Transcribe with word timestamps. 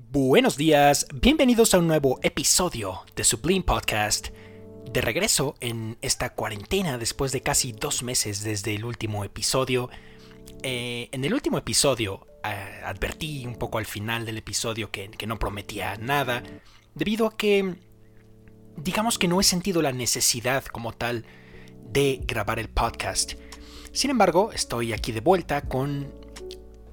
Buenos 0.00 0.56
días, 0.56 1.08
bienvenidos 1.12 1.74
a 1.74 1.80
un 1.80 1.88
nuevo 1.88 2.20
episodio 2.22 3.00
de 3.16 3.24
Sublime 3.24 3.64
Podcast. 3.64 4.28
De 4.92 5.00
regreso 5.00 5.56
en 5.58 5.98
esta 6.02 6.34
cuarentena 6.34 6.98
después 6.98 7.32
de 7.32 7.40
casi 7.40 7.72
dos 7.72 8.04
meses 8.04 8.44
desde 8.44 8.76
el 8.76 8.84
último 8.84 9.24
episodio. 9.24 9.90
Eh, 10.62 11.08
en 11.10 11.24
el 11.24 11.34
último 11.34 11.58
episodio 11.58 12.28
eh, 12.44 12.80
advertí 12.84 13.44
un 13.44 13.56
poco 13.56 13.78
al 13.78 13.86
final 13.86 14.24
del 14.24 14.38
episodio 14.38 14.92
que, 14.92 15.10
que 15.10 15.26
no 15.26 15.40
prometía 15.40 15.96
nada, 15.96 16.44
debido 16.94 17.26
a 17.26 17.36
que 17.36 17.74
digamos 18.76 19.18
que 19.18 19.26
no 19.26 19.40
he 19.40 19.44
sentido 19.44 19.82
la 19.82 19.90
necesidad 19.90 20.64
como 20.66 20.92
tal 20.92 21.24
de 21.90 22.20
grabar 22.24 22.60
el 22.60 22.68
podcast. 22.68 23.32
Sin 23.90 24.10
embargo, 24.10 24.52
estoy 24.52 24.92
aquí 24.92 25.10
de 25.10 25.20
vuelta 25.20 25.62
con 25.62 26.14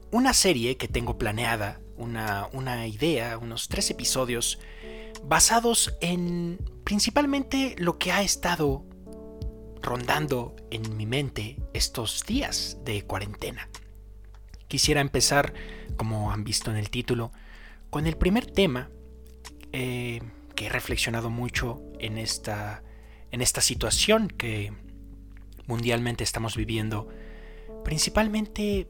una 0.09 0.33
serie 0.33 0.75
que 0.77 0.87
tengo 0.87 1.19
planeada 1.19 1.84
una, 1.97 2.87
idea, 2.87 3.37
unos 3.37 3.67
tres 3.67 3.89
episodios 3.89 4.59
basados 5.23 5.95
en 6.01 6.59
principalmente 6.83 7.75
lo 7.77 7.97
que 7.97 8.11
ha 8.11 8.21
estado 8.21 8.85
rondando 9.81 10.55
en 10.71 10.97
mi 10.97 11.05
mente 11.05 11.57
estos 11.73 12.23
días 12.25 12.77
de 12.83 13.03
cuarentena. 13.03 13.69
Quisiera 14.67 15.01
empezar, 15.01 15.53
como 15.95 16.31
han 16.31 16.43
visto 16.43 16.71
en 16.71 16.77
el 16.77 16.89
título, 16.89 17.31
con 17.89 18.07
el 18.07 18.17
primer 18.17 18.45
tema 18.45 18.89
eh, 19.71 20.21
que 20.55 20.67
he 20.67 20.69
reflexionado 20.69 21.29
mucho 21.29 21.81
en 21.99 22.17
esta, 22.17 22.83
en 23.31 23.41
esta 23.41 23.61
situación 23.61 24.27
que 24.27 24.73
mundialmente 25.67 26.23
estamos 26.23 26.55
viviendo, 26.55 27.07
principalmente 27.83 28.87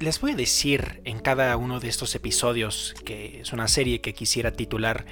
les 0.00 0.18
voy 0.18 0.32
a 0.32 0.36
decir 0.36 1.02
en 1.04 1.20
cada 1.20 1.56
uno 1.58 1.78
de 1.78 1.88
estos 1.88 2.14
episodios, 2.14 2.94
que 3.04 3.42
es 3.42 3.52
una 3.52 3.68
serie 3.68 4.00
que 4.00 4.14
quisiera 4.14 4.52
titular 4.52 5.04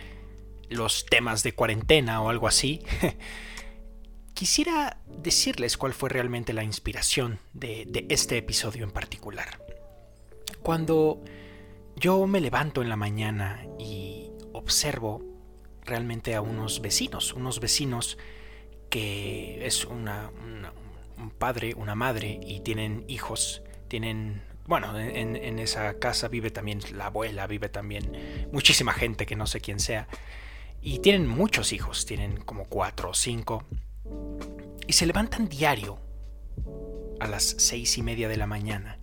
Los 0.70 1.06
temas 1.06 1.42
de 1.42 1.54
cuarentena 1.54 2.20
o 2.22 2.30
algo 2.30 2.48
así, 2.48 2.82
quisiera 4.34 5.00
decirles 5.06 5.76
cuál 5.76 5.92
fue 5.92 6.08
realmente 6.08 6.52
la 6.52 6.64
inspiración 6.64 7.38
de, 7.52 8.06
este 8.08 8.38
episodio 8.38 8.84
en 8.84 8.90
particular. 8.90 9.62
Cuando 10.62 11.22
yo 11.96 12.26
me 12.26 12.40
levanto 12.40 12.82
en 12.82 12.88
la 12.88 12.96
mañana 12.96 13.66
y 13.78 14.30
observo 14.52 15.22
realmente 15.84 16.34
a 16.34 16.40
unos 16.40 16.80
vecinos, 16.80 17.34
unos 17.34 17.60
vecinos 17.60 18.16
que 18.90 19.66
es 19.66 19.84
una, 19.84 20.30
un 21.18 21.30
padre, 21.30 21.74
una 21.74 21.94
madre 21.94 22.40
y 22.42 22.60
tienen 22.60 23.04
hijos, 23.08 23.62
tienen 23.88 24.42
bueno, 24.68 24.98
en, 25.00 25.58
esa 25.58 25.98
casa 25.98 26.28
vive 26.28 26.50
también 26.50 26.80
la 26.92 27.06
abuela, 27.06 27.46
vive 27.46 27.70
también 27.70 28.12
muchísima 28.52 28.92
gente 28.92 29.24
que 29.24 29.34
no 29.34 29.46
sé 29.46 29.62
quién 29.62 29.80
sea. 29.80 30.08
Y 30.82 30.98
tienen 30.98 31.26
muchos 31.26 31.72
hijos, 31.72 32.04
tienen 32.04 32.36
como 32.36 32.66
cuatro 32.66 33.10
o 33.10 33.14
cinco. 33.14 33.64
Y 34.86 34.92
se 34.92 35.06
levantan 35.06 35.48
diario 35.48 35.98
a 37.18 37.28
las 37.28 37.44
seis 37.58 37.96
y 37.96 38.02
media 38.02 38.28
de 38.28 38.36
la 38.36 38.46
mañana 38.46 38.98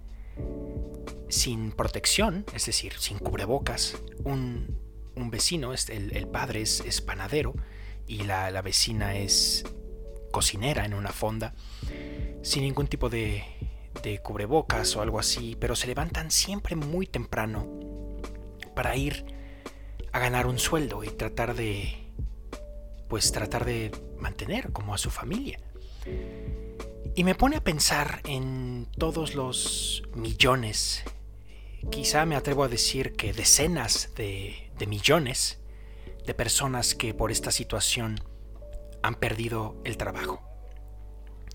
sin 1.30 1.72
protección, 1.72 2.46
es 2.54 2.68
decir, 2.68 2.94
sin 3.00 3.18
cubrebocas. 3.18 3.98
Un, 4.24 4.80
vecino, 5.16 5.74
el, 5.74 6.16
el 6.16 6.28
padre 6.28 6.62
es, 6.62 6.82
es, 6.82 7.02
panadero 7.02 7.56
y 8.08 8.24
la, 8.24 8.52
la 8.52 8.62
vecina 8.62 9.16
es 9.16 9.64
cocinera 10.32 10.86
en 10.86 10.94
una 10.94 11.12
fonda, 11.12 11.56
sin 12.44 12.62
ningún 12.62 12.86
tipo 12.86 13.10
de 13.10 13.44
de 14.04 14.20
cubrebocas 14.20 14.96
o 14.96 15.02
algo 15.02 15.20
así, 15.20 15.56
pero 15.60 15.76
se 15.76 15.88
levantan 15.88 16.32
siempre 16.32 16.76
muy 16.76 17.08
temprano 17.08 17.68
para 18.76 18.96
ir 18.96 19.26
a 20.12 20.20
ganar 20.20 20.48
un 20.48 20.60
sueldo 20.60 21.04
y 21.04 21.10
tratar 21.10 21.56
de 21.56 22.06
pues 23.08 23.32
tratar 23.32 23.66
de 23.66 23.92
mantener 24.18 24.72
como 24.72 24.94
a 24.94 24.98
su 24.98 25.10
familia. 25.10 25.60
Y 27.16 27.24
me 27.24 27.36
pone 27.36 27.58
a 27.58 27.64
pensar 27.64 28.22
en 28.26 28.88
todos 28.98 29.36
los 29.36 30.04
millones, 30.16 31.04
quizá 31.92 32.26
me 32.26 32.36
atrevo 32.36 32.64
a 32.64 32.68
decir 32.68 33.14
que 33.14 33.32
decenas 33.32 34.12
de, 34.16 34.72
de 34.78 34.88
millones 34.88 35.60
de 36.26 36.34
personas 36.34 36.96
que 36.96 37.14
por 37.14 37.32
esta 37.32 37.52
situación 37.52 38.20
han 39.02 39.16
perdido 39.16 39.80
el 39.86 39.98
trabajo. 39.98 40.42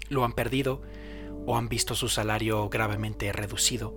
Lo 0.08 0.24
han 0.24 0.32
perdido 0.32 0.82
o 1.46 1.56
han 1.56 1.68
visto 1.68 1.94
su 1.94 2.08
salario 2.08 2.68
gravemente 2.68 3.32
reducido. 3.32 3.94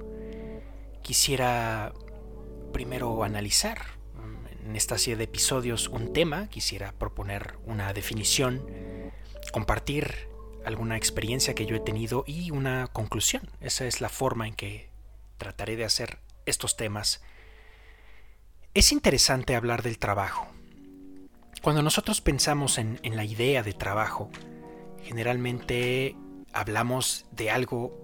Quisiera 1.01 1.93
primero 2.71 3.23
analizar 3.23 3.79
mm, 4.15 4.67
en 4.67 4.75
esta 4.75 4.97
serie 4.97 5.17
de 5.17 5.23
episodios 5.25 5.87
un 5.87 6.13
tema, 6.13 6.47
quisiera 6.49 6.93
proponer 6.93 7.55
una 7.65 7.93
definición, 7.93 8.65
compartir 9.51 10.27
alguna 10.65 10.97
experiencia 10.97 11.53
que 11.53 11.65
yo 11.65 11.75
he 11.75 11.79
tenido 11.79 12.23
y 12.25 12.51
una 12.51 12.87
conclusión. 12.87 13.49
Esa 13.61 13.85
es 13.85 14.01
la 14.01 14.09
forma 14.09 14.47
en 14.47 14.55
que 14.55 14.89
trataré 15.37 15.75
de 15.75 15.85
hacer 15.85 16.19
estos 16.45 16.77
temas. 16.77 17.21
Es 18.73 18.91
interesante 18.91 19.55
hablar 19.55 19.83
del 19.83 19.99
trabajo. 19.99 20.47
Cuando 21.61 21.81
nosotros 21.81 22.21
pensamos 22.21 22.77
en, 22.77 22.99
en 23.03 23.15
la 23.15 23.23
idea 23.23 23.63
de 23.63 23.73
trabajo, 23.73 24.29
generalmente 25.03 26.15
hablamos 26.53 27.25
de 27.31 27.51
algo 27.51 27.99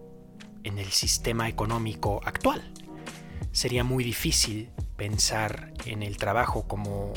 en 0.64 0.78
el 0.78 0.92
sistema 0.92 1.48
económico 1.48 2.22
actual. 2.26 2.74
Sería 3.52 3.84
muy 3.84 4.04
difícil 4.04 4.70
pensar 4.98 5.74
en 5.86 6.04
el 6.04 6.18
trabajo 6.18 6.68
como 6.68 7.14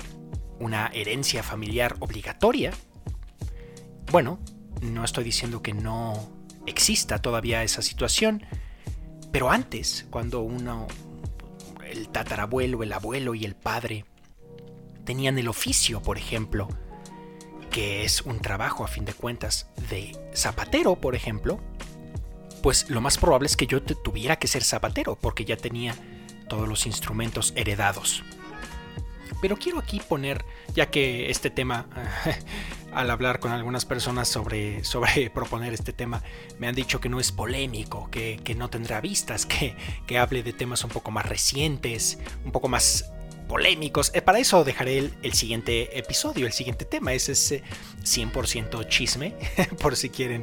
una 0.61 0.87
herencia 0.89 1.43
familiar 1.43 1.97
obligatoria. 1.99 2.73
Bueno, 4.11 4.39
no 4.81 5.05
estoy 5.05 5.25
diciendo 5.25 5.63
que 5.63 5.75
no 5.75 6.31
exista 6.67 7.19
todavía 7.19 7.65
esa 7.65 7.83
situación, 7.83 8.45
pero 9.33 9.51
antes, 9.51 10.07
cuando 10.11 10.41
uno, 10.41 10.87
el 11.85 12.09
tatarabuelo, 12.09 12.83
el 12.83 12.93
abuelo 12.93 13.35
y 13.35 13.45
el 13.45 13.57
padre 13.57 14.05
tenían 15.05 15.39
el 15.39 15.49
oficio, 15.49 16.01
por 16.03 16.19
ejemplo, 16.19 16.69
que 17.73 18.05
es 18.05 18.21
un 18.23 18.39
trabajo 18.39 18.85
a 18.85 18.89
fin 18.89 19.05
de 19.05 19.15
cuentas 19.15 19.67
de 19.89 20.17
zapatero, 20.35 20.97
por 20.97 21.17
ejemplo, 21.17 21.59
pues 22.63 22.89
lo 22.91 23.01
más 23.01 23.19
probable 23.19 23.47
es 23.47 23.57
que 23.57 23.67
yo 23.67 23.83
tuviera 23.83 24.37
que 24.37 24.47
ser 24.47 24.63
zapatero 24.63 25.17
porque 25.17 25.45
ya 25.45 25.57
tenía 25.57 25.97
todos 26.49 26.69
los 26.69 26.87
instrumentos 26.87 27.53
heredados. 27.57 28.23
Pero 29.41 29.57
quiero 29.57 29.79
aquí 29.79 30.01
poner, 30.01 30.45
ya 30.75 30.91
que 30.91 31.31
este 31.31 31.51
tema, 31.51 31.87
al 32.93 33.11
hablar 33.11 33.41
con 33.41 33.51
algunas 33.51 33.87
personas 33.87 34.29
sobre, 34.29 34.85
sobre 34.85 35.31
proponer 35.35 35.73
este 35.73 35.93
tema, 35.93 36.23
me 36.61 36.69
han 36.69 36.75
dicho 36.75 37.01
que 37.01 37.09
no 37.09 37.19
es 37.19 37.33
polémico, 37.33 38.09
que, 38.11 38.55
no 38.57 38.69
tendrá 38.71 39.01
vistas, 39.01 39.47
que, 39.47 39.75
que 40.07 40.19
hable 40.19 40.43
de 40.43 40.53
temas 40.53 40.85
un 40.85 40.91
poco 40.91 41.11
más 41.11 41.27
recientes, 41.27 42.19
un 42.45 42.53
poco 42.53 42.69
más 42.69 43.11
polémicos. 43.49 44.11
Eh, 44.15 44.23
para 44.23 44.39
eso 44.39 44.65
dejaré 44.65 44.99
el, 44.99 45.33
siguiente 45.33 45.99
episodio, 45.99 46.47
el 46.47 46.53
siguiente 46.53 46.85
tema. 46.85 47.13
Es 47.13 47.29
ese 47.29 47.63
100% 48.03 48.89
chisme, 48.89 49.35
por 49.81 49.97
si 49.97 50.11
quieren 50.11 50.43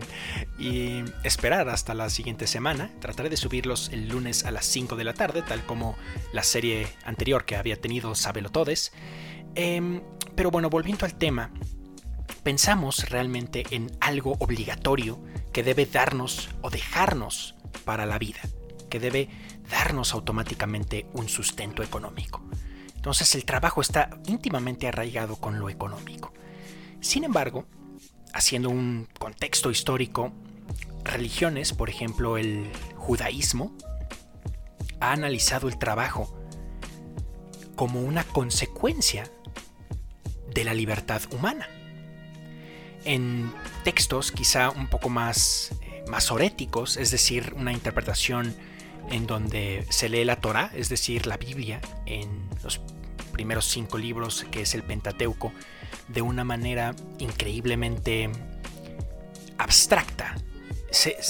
esperar 1.23 1.69
hasta 1.69 1.93
la 1.93 2.09
siguiente 2.09 2.47
semana. 2.47 2.91
Trataré 2.99 3.29
de 3.29 3.37
subirlos 3.37 3.89
el 3.91 4.09
lunes 4.09 4.45
a 4.45 4.51
las 4.51 4.65
5 4.65 4.95
de 4.95 5.03
la 5.03 5.13
tarde, 5.13 5.41
tal 5.41 5.65
como 5.65 5.97
la 6.33 6.43
serie 6.43 6.87
anterior 7.03 7.45
que 7.45 7.55
había 7.55 7.79
tenido 7.79 8.15
Sabelotodes. 8.15 8.91
Em, 9.55 10.01
pero 10.35 10.51
bueno, 10.51 10.69
volviendo 10.69 11.05
al 11.05 11.15
tema, 11.15 11.51
pensamos 12.43 13.09
realmente 13.09 13.63
en 13.71 13.91
algo 13.99 14.35
obligatorio 14.39 15.19
que 15.51 15.63
debe 15.63 15.85
darnos 15.85 16.49
o 16.61 16.69
dejarnos 16.69 17.55
para 17.85 18.05
la 18.05 18.17
vida, 18.17 18.41
que 18.89 18.99
debe 18.99 19.29
darnos 19.69 20.13
automáticamente 20.13 21.05
un 21.13 21.29
sustento 21.29 21.83
económico. 21.83 22.41
Entonces 22.99 23.33
el 23.33 23.45
trabajo 23.45 23.79
está 23.79 24.09
íntimamente 24.27 24.85
arraigado 24.85 25.37
con 25.37 25.57
lo 25.57 25.69
económico. 25.69 26.33
Sin 26.99 27.23
embargo, 27.23 27.65
haciendo 28.33 28.69
un 28.69 29.07
contexto 29.17 29.71
histórico, 29.71 30.33
religiones, 31.05 31.71
por 31.71 31.89
ejemplo 31.89 32.37
el 32.37 32.69
judaísmo, 32.97 33.71
ha 34.99 35.13
analizado 35.13 35.69
el 35.69 35.79
trabajo 35.79 36.29
como 37.77 38.01
una 38.01 38.25
consecuencia 38.25 39.31
de 40.53 40.65
la 40.65 40.73
libertad 40.73 41.21
humana. 41.31 41.69
En 43.05 43.53
textos 43.85 44.33
quizá 44.33 44.71
un 44.71 44.87
poco 44.87 45.07
más 45.07 45.71
eh, 45.83 46.03
masoréticos, 46.09 46.97
es 46.97 47.11
decir, 47.11 47.53
una 47.55 47.71
interpretación 47.71 48.53
en 49.09 49.27
donde 49.27 49.85
se 49.89 50.09
lee 50.09 50.23
la 50.23 50.37
Torah, 50.37 50.71
es 50.75 50.89
decir, 50.89 51.25
la 51.27 51.37
Biblia, 51.37 51.81
en 52.05 52.49
los 52.63 52.81
primeros 53.31 53.65
cinco 53.65 53.97
libros, 53.97 54.45
que 54.51 54.61
es 54.61 54.75
el 54.75 54.83
Pentateuco, 54.83 55.51
de 56.07 56.21
una 56.21 56.43
manera 56.43 56.95
increíblemente 57.19 58.29
abstracta. 59.57 60.35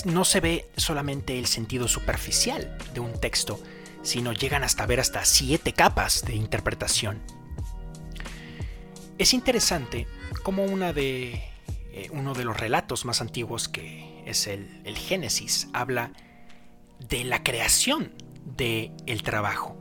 no 0.06 0.26
se 0.26 0.40
ve 0.40 0.70
solamente 0.78 1.38
el 1.38 1.46
sentido 1.46 1.88
superficial 1.88 2.78
de 2.94 3.00
un 3.00 3.20
texto, 3.20 3.62
sino 4.02 4.32
llegan 4.34 4.64
hasta 4.64 4.86
ver 4.86 5.00
hasta 5.00 5.26
siete 5.26 5.74
capas 5.74 6.24
de 6.26 6.36
interpretación. 6.36 7.22
Es 9.18 9.34
interesante 9.34 10.08
como 10.44 10.64
una 10.64 10.94
de, 10.94 11.44
eh, 11.92 12.10
uno 12.12 12.34
de 12.34 12.46
los 12.46 12.58
relatos 12.58 13.04
más 13.04 13.20
antiguos 13.20 13.68
que 13.68 14.24
es 14.26 14.48
el, 14.48 14.82
el 14.86 14.98
Génesis 14.98 15.68
habla 15.74 16.14
de 16.14 16.29
la 17.24 17.44
creación 17.44 18.14
del 18.58 18.92
el 19.06 19.24
trabajo 19.24 19.80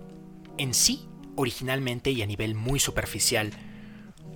en 0.58 0.74
sí, 0.74 1.08
originalmente 1.36 2.10
y 2.10 2.22
a 2.22 2.26
nivel 2.26 2.54
muy 2.54 2.80
superficial, 2.80 3.52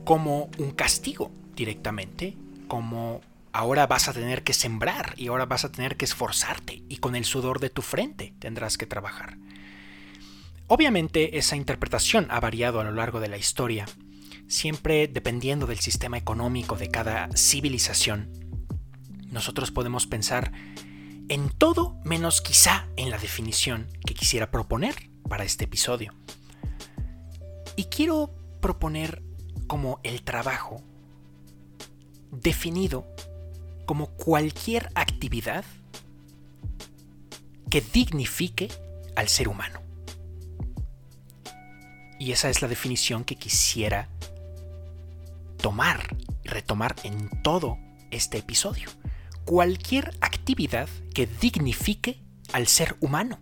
como 0.05 0.51
un 0.59 0.71
castigo 0.71 1.33
directamente, 1.55 2.37
como 2.69 3.21
ahora 3.53 3.87
vas 3.87 4.09
a 4.09 4.13
tener 4.13 4.43
que 4.43 4.55
sembrar 4.55 5.15
y 5.17 5.29
ahora 5.29 5.47
vas 5.47 5.65
a 5.65 5.73
tener 5.73 5.97
que 5.97 6.05
esforzarte 6.05 6.83
y 6.89 6.97
con 6.97 7.15
el 7.15 7.25
sudor 7.25 7.61
de 7.61 7.71
tu 7.71 7.83
frente 7.83 8.35
tendrás 8.39 8.79
que 8.79 8.87
trabajar. 8.87 9.37
Obviamente 10.69 11.37
esa 11.39 11.57
interpretación 11.57 12.27
ha 12.31 12.41
variado 12.41 12.81
a 12.81 12.85
lo 12.85 12.93
largo 12.93 13.21
de 13.21 13.29
la 13.29 13.37
historia, 13.37 13.85
siempre 14.49 15.07
dependiendo 15.07 15.67
del 15.67 15.81
sistema 15.81 16.17
económico 16.17 16.77
de 16.77 16.89
cada 16.89 17.29
civilización. 17.37 18.31
Nosotros 19.31 19.71
podemos 19.71 20.07
pensar 20.07 20.53
en 21.29 21.51
todo 21.51 21.97
menos 22.05 22.41
quizá 22.41 22.87
en 22.97 23.11
la 23.11 23.19
definición 23.19 23.89
que 24.07 24.15
quisiera 24.15 24.51
proponer 24.51 25.11
para 25.29 25.45
este 25.45 25.65
episodio. 25.65 26.15
Y 27.77 27.85
quiero 27.85 28.35
proponer 28.61 29.23
como 29.67 30.01
el 30.03 30.23
trabajo 30.23 30.83
definido 32.31 33.07
como 33.87 34.09
cualquier 34.09 34.91
actividad 34.95 35.65
que 37.71 37.81
dignifique 37.81 38.71
al 39.17 39.29
ser 39.29 39.49
humano. 39.49 39.81
Y 42.19 42.33
esa 42.33 42.51
es 42.51 42.63
la 42.63 42.69
definición 42.69 43.25
que 43.25 43.37
quisiera 43.37 44.09
tomar 45.57 46.17
y 46.45 46.49
retomar 46.49 46.95
en 47.03 47.29
todo 47.43 47.79
este 48.11 48.39
episodio. 48.39 48.91
Cualquier 49.45 50.13
actividad 50.21 50.89
que 51.15 51.27
dignifique 51.27 52.23
al 52.53 52.69
ser 52.69 52.97
humano. 53.01 53.41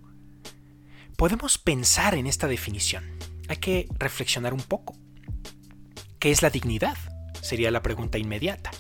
Podemos 1.17 1.59
pensar 1.59 2.15
en 2.15 2.27
esta 2.27 2.47
definición. 2.47 3.05
Hay 3.49 3.59
que 3.59 3.87
reflexionar 3.99 4.55
un 4.55 4.63
poco. 4.63 4.97
¿Qué 6.19 6.31
es 6.31 6.41
la 6.41 6.51
dignidad? 6.51 6.97
Sería 7.43 7.71
la 7.71 7.83
pregunta 7.83 8.17
inmediata. 8.17 8.71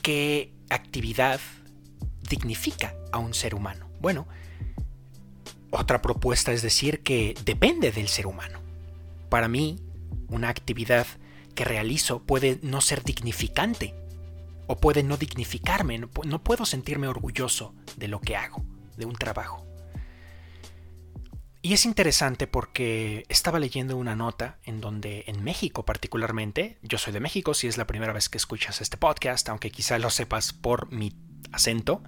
¿Qué 0.00 0.54
actividad 0.70 1.40
dignifica 2.30 2.94
a 3.12 3.18
un 3.18 3.34
ser 3.34 3.54
humano? 3.54 3.90
Bueno, 4.00 4.26
otra 5.70 6.00
propuesta 6.00 6.52
es 6.52 6.62
decir 6.62 7.02
que 7.02 7.34
depende 7.44 7.92
del 7.92 8.08
ser 8.08 8.26
humano. 8.26 8.60
Para 9.28 9.48
mí, 9.48 9.80
una 10.28 10.48
actividad 10.48 11.06
que 11.54 11.64
realizo 11.64 12.22
puede 12.22 12.58
no 12.62 12.80
ser 12.80 13.04
dignificante 13.04 13.94
o 14.66 14.76
puede 14.76 15.02
no 15.02 15.16
dignificarme, 15.16 15.98
no, 15.98 16.42
puedo 16.42 16.64
sentirme 16.64 17.08
orgulloso 17.08 17.74
de 17.96 18.08
lo 18.08 18.20
que 18.20 18.36
hago, 18.36 18.64
de 18.96 19.06
un 19.06 19.14
trabajo. 19.14 19.66
Y 21.62 21.72
es 21.72 21.86
interesante 21.86 22.46
porque 22.46 23.24
estaba 23.28 23.58
leyendo 23.58 23.96
una 23.96 24.14
nota 24.14 24.58
en 24.64 24.82
donde 24.82 25.24
en 25.28 25.42
México 25.42 25.84
particularmente, 25.84 26.78
yo 26.82 26.98
soy 26.98 27.12
de 27.14 27.20
México 27.20 27.54
si 27.54 27.68
es 27.68 27.78
la 27.78 27.86
primera 27.86 28.12
vez 28.12 28.28
que 28.28 28.36
escuchas 28.36 28.82
este 28.82 28.98
podcast, 28.98 29.48
aunque 29.48 29.70
quizá 29.70 29.98
lo 29.98 30.10
sepas 30.10 30.52
por 30.52 30.92
mi 30.92 31.14
acento, 31.52 32.02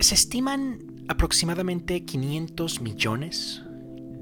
se 0.00 0.14
estiman 0.14 1.04
aproximadamente 1.08 2.04
500 2.04 2.80
millones 2.80 3.62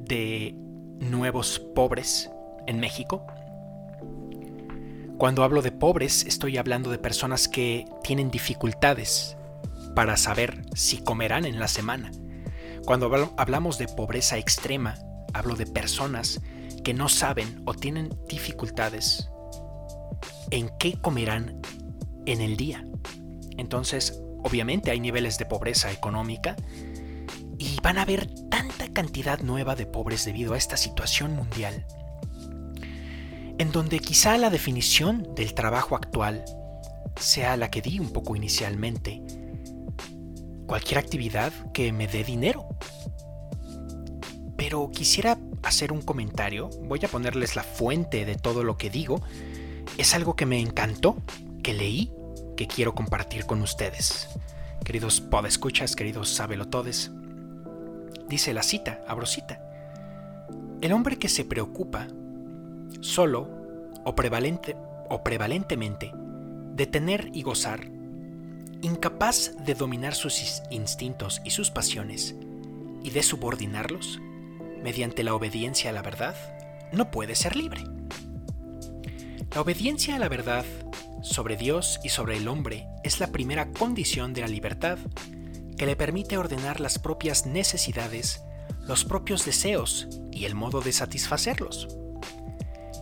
de 0.07 0.55
nuevos 1.01 1.61
pobres 1.75 2.31
en 2.67 2.81
México. 2.81 3.27
Cuando 5.19 5.43
hablo 5.43 5.63
de 5.63 5.73
pobres 5.73 6.25
estoy 6.25 6.57
hablando 6.57 6.91
de 6.91 6.99
personas 6.99 7.49
que 7.49 7.87
tienen 8.03 8.31
dificultades 8.31 9.37
para 9.95 10.17
saber 10.17 10.65
si 10.75 10.99
comerán 10.99 11.45
en 11.45 11.59
la 11.59 11.69
semana 11.69 12.11
cuando 12.89 13.11
hablamos 13.37 13.77
de 13.77 13.87
pobreza 13.87 14.39
extrema, 14.39 14.95
hablo 15.35 15.57
de 15.57 15.67
personas 15.67 16.41
que 16.83 16.95
no 16.95 17.11
saben 17.11 17.61
o 17.67 17.75
tienen 17.75 18.09
dificultades 18.31 19.29
en 20.51 20.71
qué 20.79 20.99
comerán 20.99 21.61
en 22.25 22.41
el 22.41 22.57
día. 22.57 22.87
Entonces, 23.59 24.23
obviamente 24.43 24.91
hay 24.91 25.01
niveles 25.01 25.37
de 25.37 25.45
pobreza 25.45 25.93
económica 25.93 26.57
y 27.59 27.79
van 27.83 27.99
a 27.99 28.03
haber 28.03 28.27
tanta 28.49 28.91
cantidad 28.91 29.41
nueva 29.41 29.75
de 29.75 29.85
pobres 29.85 30.25
debido 30.25 30.55
a 30.55 30.57
esta 30.57 30.79
situación 30.79 31.37
mundial, 31.37 31.85
en 33.59 33.73
donde 33.73 33.99
quizá 33.99 34.39
la 34.39 34.51
definición 34.51 35.35
del 35.35 35.53
trabajo 35.53 35.97
actual 35.97 36.45
sea 37.17 37.57
la 37.57 37.71
que 37.71 37.83
di 37.83 37.99
un 37.99 38.11
poco 38.11 38.37
inicialmente, 38.37 39.21
cualquier 40.67 40.99
actividad 40.99 41.53
que 41.73 41.93
me 41.93 42.07
dé 42.07 42.23
dinero. 42.23 42.69
Pero 44.57 44.91
quisiera 44.91 45.39
hacer 45.63 45.93
un 45.93 46.03
comentario, 46.03 46.71
voy 46.85 47.01
a 47.05 47.09
ponerles 47.09 47.57
la 47.57 47.65
fuente 47.65 48.25
de 48.25 48.37
todo 48.37 48.63
lo 48.63 48.77
que 48.77 48.91
digo. 48.91 49.21
Es 49.97 50.15
algo 50.15 50.37
que 50.37 50.47
me 50.47 50.61
encantó, 50.61 51.17
que 51.63 51.75
leí, 51.75 52.13
que 52.57 52.69
quiero 52.69 52.95
compartir 52.95 53.45
con 53.47 53.61
ustedes. 53.63 54.29
Queridos 54.85 55.21
podescuchas, 55.21 55.97
queridos 55.97 56.31
sabelotodes. 56.31 57.11
Dice 58.29 58.53
la 58.53 58.63
cita, 58.63 59.01
abro 59.09 59.27
cita. 59.27 59.61
El 60.81 60.93
hombre 60.93 61.19
que 61.19 61.29
se 61.29 61.45
preocupa 61.45 62.07
solo 63.01 63.49
o, 64.05 64.15
prevalente, 64.15 64.77
o 65.09 65.23
prevalentemente 65.23 66.13
de 66.75 66.87
tener 66.87 67.31
y 67.33 67.43
gozar 67.43 67.99
incapaz 68.83 69.53
de 69.65 69.75
dominar 69.75 70.15
sus 70.15 70.63
instintos 70.71 71.41
y 71.45 71.51
sus 71.51 71.71
pasiones 71.71 72.37
y 73.03 73.11
de 73.11 73.23
subordinarlos 73.23 74.21
mediante 74.83 75.25
la 75.25 75.35
obediencia 75.35 75.91
a 75.91 75.93
la 75.93 76.03
verdad, 76.03 76.37
no 76.93 77.11
puede 77.11 77.35
ser 77.35 77.57
libre. 77.57 77.83
La 79.55 79.61
obediencia 79.61 80.17
a 80.17 80.19
la 80.19 80.29
verdad 80.29 80.65
sobre 81.23 81.57
Dios 81.57 81.99
y 82.05 82.11
sobre 82.11 82.37
el 82.37 82.47
hombre 82.47 82.87
es 83.03 83.19
la 83.19 83.29
primera 83.29 83.73
condición 83.73 84.33
de 84.33 84.43
la 84.43 84.49
libertad 84.49 84.99
que 85.77 85.87
le 85.87 85.97
permite 85.97 86.37
ordenar 86.37 86.81
las 86.81 86.99
propias 86.99 87.47
necesidades, 87.47 88.43
los 88.87 89.05
propios 89.05 89.45
deseos 89.45 90.09
y 90.33 90.45
el 90.45 90.55
modo 90.55 90.81
de 90.81 90.93
satisfacerlos. 90.93 91.89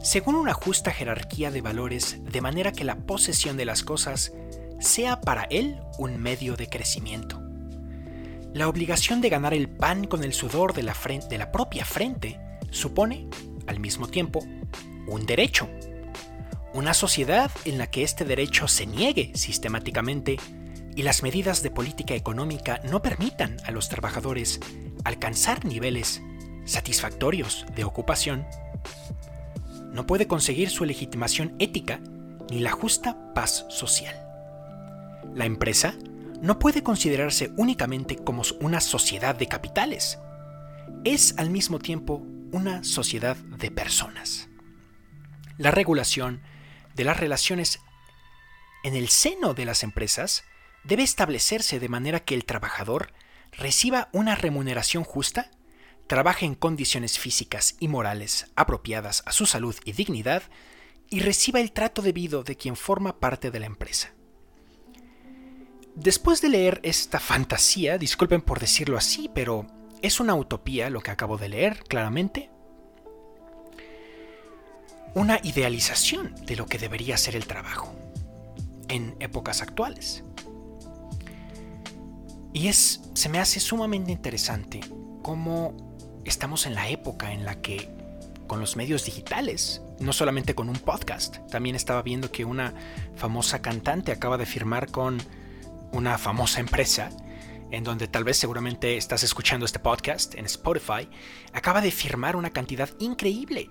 Según 0.07 0.37
una 0.37 0.55
justa 0.55 0.93
jerarquía 0.93 1.51
de 1.51 1.63
valores, 1.63 2.19
de 2.23 2.41
manera 2.41 2.71
que 2.71 2.85
la 2.85 2.95
posesión 2.95 3.57
de 3.57 3.65
las 3.65 3.83
cosas 3.83 4.33
sea 4.79 5.21
para 5.21 5.49
él 5.51 5.81
un 5.99 6.17
medio 6.17 6.55
de 6.55 6.69
crecimiento. 6.69 7.43
La 8.55 8.69
obligación 8.69 9.21
de 9.21 9.31
ganar 9.31 9.53
el 9.53 9.69
pan 9.69 10.07
con 10.07 10.23
el 10.23 10.33
sudor 10.33 10.75
de 10.75 10.85
la, 10.85 10.95
frente, 10.95 11.27
de 11.27 11.39
la 11.39 11.51
propia 11.51 11.85
frente 11.85 12.39
supone, 12.71 13.27
al 13.67 13.81
mismo 13.81 14.07
tiempo, 14.07 14.47
un 15.09 15.27
derecho. 15.27 15.69
Una 16.73 16.95
sociedad 16.95 17.51
en 17.65 17.77
la 17.77 17.89
que 17.89 18.05
este 18.05 18.25
derecho 18.25 18.69
se 18.69 18.87
niegue 18.87 19.33
sistemáticamente 19.35 20.37
y 20.95 21.03
las 21.03 21.25
medidas 21.25 21.65
de 21.65 21.73
política 21.73 22.15
económica 22.15 22.81
no 22.85 23.03
permitan 23.03 23.57
a 23.65 23.73
los 23.73 23.89
trabajadores 23.89 24.61
alcanzar 25.03 25.65
niveles 25.65 26.23
satisfactorios 26.65 27.67
de 27.75 27.83
ocupación, 27.83 28.47
no 29.97 30.07
puede 30.07 30.27
conseguir 30.27 30.69
su 30.69 30.85
legitimación 30.85 31.57
ética 31.59 32.01
ni 32.51 32.61
la 32.61 32.71
justa 32.71 33.33
paz 33.33 33.65
social. 33.71 34.15
La 35.35 35.47
empresa 35.47 35.95
no 36.43 36.59
puede 36.59 36.83
considerarse 36.83 37.51
únicamente 37.57 38.17
como 38.17 38.43
una 38.61 38.83
sociedad 38.83 39.35
de 39.35 39.49
capitales. 39.49 40.19
Es 41.05 41.35
al 41.39 41.49
mismo 41.49 41.79
tiempo 41.79 42.23
una 42.53 42.85
sociedad 42.85 43.37
de 43.37 43.71
personas. 43.71 44.51
La 45.57 45.71
regulación 45.71 46.43
de 46.95 47.05
las 47.05 47.19
relaciones 47.19 47.81
en 48.85 48.97
el 48.97 49.09
seno 49.09 49.55
de 49.55 49.65
las 49.65 49.83
empresas 49.83 50.45
debe 50.85 51.05
establecerse 51.05 51.81
de 51.81 51.89
manera 51.89 52.21
que 52.21 52.35
el 52.35 52.45
trabajador 52.45 53.15
reciba 53.53 54.11
una 54.13 54.35
remuneración 54.35 55.05
justa, 55.05 55.51
trabaje 56.07 56.47
en 56.47 56.55
condiciones 56.55 57.19
físicas 57.19 57.77
y 57.81 57.89
morales 57.89 58.47
apropiadas 58.55 59.23
a 59.27 59.33
su 59.33 59.47
salud 59.47 59.75
y 59.85 59.93
dignidad 59.93 60.43
y 61.11 61.21
reciba 61.21 61.61
el 61.61 61.73
trato 61.73 62.03
debido 62.03 62.43
de 62.43 62.57
quien 62.57 62.77
forma 62.77 63.19
parte 63.19 63.51
de 63.51 63.61
la 63.61 63.67
empresa. 63.67 64.13
Después 65.95 66.43
de 66.43 66.51
leer 66.51 66.81
esta 66.83 67.21
fantasía, 67.21 67.97
disculpen 67.99 68.43
por 68.43 68.61
decirlo 68.61 68.99
así, 68.99 69.31
pero 69.35 69.67
es 70.03 70.21
una 70.21 70.35
utopía 70.35 70.91
lo 70.91 71.01
que 71.01 71.11
acabo 71.11 71.39
de 71.39 71.49
leer, 71.49 71.85
claramente. 71.85 72.51
Una 75.15 75.41
idealización 75.43 76.35
de 76.45 76.57
lo 76.57 76.67
que 76.67 76.79
debería 76.79 77.17
ser 77.17 77.35
el 77.35 77.47
trabajo 77.47 77.95
en 78.89 79.17
épocas 79.21 79.63
actuales. 79.63 80.23
Y 82.53 82.69
es, 82.69 83.03
se 83.15 83.29
me 83.29 83.39
hace 83.39 83.59
sumamente 83.59 84.13
interesante 84.13 84.81
cómo 85.23 85.86
estamos 86.29 86.67
en 86.67 86.75
la 86.75 86.89
época 86.89 87.33
en 87.33 87.45
la 87.45 87.61
que 87.61 87.89
con 88.47 88.61
los 88.61 88.77
medios 88.77 89.05
digitales, 89.05 89.83
no 89.99 90.13
solamente 90.13 90.55
con 90.55 90.69
un 90.69 90.79
podcast, 90.79 91.39
también 91.51 91.75
estaba 91.75 92.03
viendo 92.03 92.31
que 92.31 92.45
una 92.45 92.75
famosa 93.17 93.63
cantante 93.63 94.13
acaba 94.13 94.39
de 94.39 94.47
firmar 94.47 94.91
con 94.91 95.19
una 95.93 96.19
famosa 96.19 96.61
empresa 96.61 97.11
en 97.71 97.85
donde 97.85 98.07
tal 98.07 98.25
vez 98.25 98.37
seguramente 98.37 98.97
estás 98.97 99.23
escuchando 99.23 99.67
este 99.67 99.79
podcast 99.79 100.35
en 100.35 100.45
Spotify, 100.47 101.09
acaba 101.53 101.81
de 101.81 101.91
firmar 101.91 102.37
una 102.37 102.51
cantidad 102.51 102.89
increíble 102.99 103.71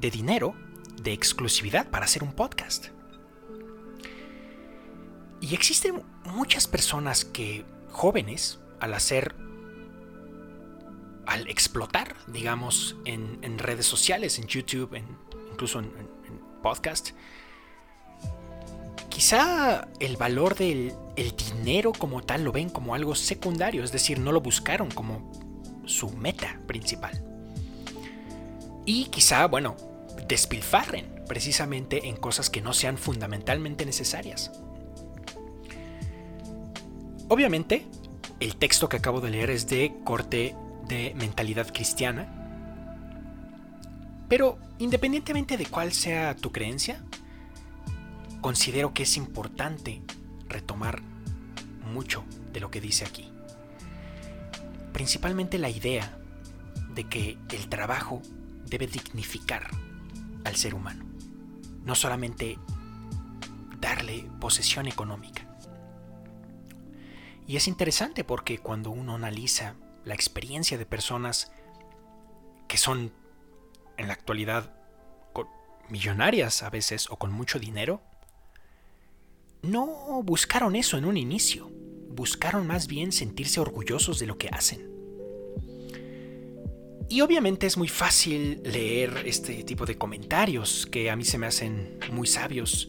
de 0.00 0.10
dinero 0.10 0.54
de 1.02 1.12
exclusividad 1.12 1.88
para 1.88 2.06
hacer 2.06 2.22
un 2.22 2.32
podcast. 2.32 2.88
Y 5.40 5.54
existen 5.54 6.02
muchas 6.24 6.66
personas 6.66 7.24
que, 7.24 7.64
jóvenes, 7.88 8.58
al 8.80 8.94
hacer, 8.94 9.34
al 11.26 11.48
explotar, 11.48 12.16
digamos, 12.26 12.96
en, 13.04 13.58
redes 13.58 13.86
sociales, 13.86 14.38
en 14.38 14.46
YouTube, 14.46 14.96
incluso 15.52 15.80
en, 15.80 15.86
en 15.86 16.40
podcast, 16.62 17.10
quizá 19.08 19.88
el 19.98 20.16
valor 20.16 20.56
del 20.56 20.94
el 21.16 21.34
dinero 21.36 21.92
como 21.92 22.22
tal 22.22 22.44
lo 22.44 22.52
ven 22.52 22.70
como 22.70 22.94
algo 22.94 23.14
secundario, 23.14 23.84
es 23.84 23.92
decir, 23.92 24.18
no 24.18 24.32
lo 24.32 24.40
buscaron 24.40 24.90
como 24.90 25.30
su 25.84 26.10
meta 26.10 26.60
principal. 26.66 27.22
Y 28.86 29.04
quizá, 29.06 29.46
bueno, 29.46 29.76
despilfarren 30.26 31.22
precisamente 31.28 32.08
en 32.08 32.16
cosas 32.16 32.48
que 32.48 32.62
no 32.62 32.72
sean 32.72 32.96
fundamentalmente 32.96 33.84
necesarias. 33.84 34.50
Obviamente, 37.28 37.86
el 38.40 38.56
texto 38.56 38.88
que 38.88 38.96
acabo 38.96 39.20
de 39.20 39.30
leer 39.30 39.50
es 39.50 39.68
de 39.68 39.94
corte 40.04 40.56
de 40.90 41.14
mentalidad 41.14 41.72
cristiana, 41.72 42.28
pero 44.28 44.58
independientemente 44.78 45.56
de 45.56 45.66
cuál 45.66 45.92
sea 45.92 46.36
tu 46.36 46.52
creencia, 46.52 47.00
considero 48.40 48.92
que 48.92 49.04
es 49.04 49.16
importante 49.16 50.02
retomar 50.48 51.00
mucho 51.92 52.24
de 52.52 52.60
lo 52.60 52.70
que 52.70 52.80
dice 52.80 53.04
aquí. 53.04 53.30
Principalmente 54.92 55.58
la 55.58 55.70
idea 55.70 56.18
de 56.94 57.04
que 57.04 57.38
el 57.50 57.68
trabajo 57.68 58.20
debe 58.66 58.86
dignificar 58.86 59.70
al 60.44 60.56
ser 60.56 60.74
humano, 60.74 61.04
no 61.84 61.94
solamente 61.94 62.58
darle 63.80 64.28
posesión 64.40 64.88
económica. 64.88 65.46
Y 67.46 67.56
es 67.56 67.68
interesante 67.68 68.24
porque 68.24 68.58
cuando 68.58 68.90
uno 68.90 69.14
analiza 69.14 69.74
la 70.04 70.14
experiencia 70.14 70.78
de 70.78 70.86
personas 70.86 71.52
que 72.68 72.78
son 72.78 73.12
en 73.96 74.08
la 74.08 74.14
actualidad 74.14 74.74
millonarias 75.90 76.62
a 76.62 76.70
veces 76.70 77.10
o 77.10 77.16
con 77.16 77.32
mucho 77.32 77.58
dinero, 77.58 78.00
no 79.62 80.22
buscaron 80.22 80.76
eso 80.76 80.96
en 80.96 81.04
un 81.04 81.16
inicio, 81.16 81.70
buscaron 82.10 82.66
más 82.66 82.86
bien 82.86 83.12
sentirse 83.12 83.60
orgullosos 83.60 84.18
de 84.18 84.26
lo 84.26 84.38
que 84.38 84.48
hacen. 84.48 84.88
Y 87.08 87.22
obviamente 87.22 87.66
es 87.66 87.76
muy 87.76 87.88
fácil 87.88 88.62
leer 88.64 89.22
este 89.26 89.64
tipo 89.64 89.84
de 89.84 89.98
comentarios 89.98 90.86
que 90.86 91.10
a 91.10 91.16
mí 91.16 91.24
se 91.24 91.38
me 91.38 91.48
hacen 91.48 91.98
muy 92.12 92.28
sabios. 92.28 92.88